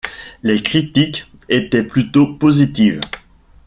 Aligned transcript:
Les 0.41 0.63
critiques 0.63 1.27
étaient 1.47 1.83
plutôt 1.83 2.33
positives. 2.33 3.01